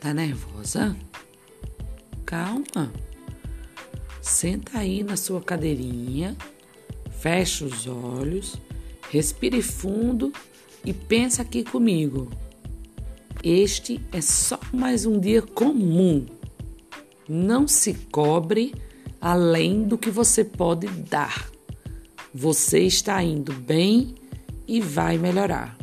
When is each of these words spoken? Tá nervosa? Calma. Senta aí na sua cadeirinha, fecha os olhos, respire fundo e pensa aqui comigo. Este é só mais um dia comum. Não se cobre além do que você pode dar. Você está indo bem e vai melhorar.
Tá 0.00 0.14
nervosa? 0.14 0.96
Calma. 2.24 2.90
Senta 4.22 4.78
aí 4.78 5.02
na 5.02 5.14
sua 5.14 5.42
cadeirinha, 5.42 6.34
fecha 7.18 7.66
os 7.66 7.86
olhos, 7.86 8.56
respire 9.10 9.60
fundo 9.60 10.32
e 10.82 10.94
pensa 10.94 11.42
aqui 11.42 11.62
comigo. 11.62 12.30
Este 13.44 14.00
é 14.10 14.22
só 14.22 14.58
mais 14.72 15.04
um 15.04 15.20
dia 15.20 15.42
comum. 15.42 16.24
Não 17.28 17.68
se 17.68 17.92
cobre 17.92 18.74
além 19.20 19.84
do 19.84 19.98
que 19.98 20.10
você 20.10 20.42
pode 20.42 20.86
dar. 20.86 21.50
Você 22.32 22.80
está 22.80 23.22
indo 23.22 23.52
bem 23.52 24.14
e 24.66 24.80
vai 24.80 25.18
melhorar. 25.18 25.79